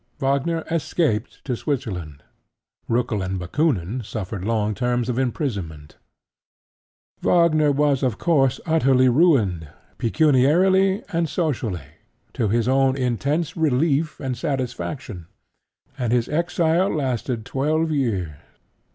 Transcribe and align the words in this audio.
Wagner 0.17 0.63
escaped 0.71 1.45
to 1.45 1.55
Switzerland: 1.55 2.23
Roeckel 2.89 3.21
and 3.23 3.37
Bakoonin 3.39 4.01
suffered 4.03 4.43
long 4.43 4.73
terms 4.73 5.09
of 5.09 5.19
imprisonment. 5.19 5.97
Wagner 7.21 7.71
was 7.71 8.01
of 8.01 8.17
course 8.17 8.59
utterly 8.65 9.09
ruined, 9.09 9.67
pecuniarily 9.99 11.03
and 11.13 11.29
socially 11.29 11.99
(to 12.33 12.47
his 12.49 12.67
own 12.67 12.97
intense 12.97 13.55
relief 13.55 14.19
and 14.19 14.35
satisfaction); 14.35 15.27
and 15.99 16.11
his 16.11 16.27
exile 16.27 16.89
lasted 16.89 17.45
twelve 17.45 17.91
years. 17.91 18.31